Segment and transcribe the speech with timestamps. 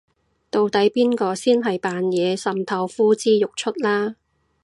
[0.49, 4.15] 到底邊個先係扮嘢滲透呼之欲出啦